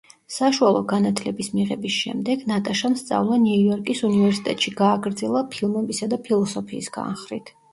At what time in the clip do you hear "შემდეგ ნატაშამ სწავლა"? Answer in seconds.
2.05-3.39